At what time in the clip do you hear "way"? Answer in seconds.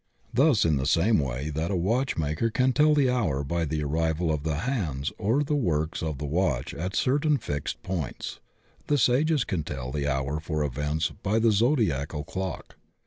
1.19-1.51